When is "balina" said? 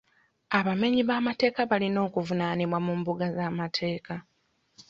1.71-1.99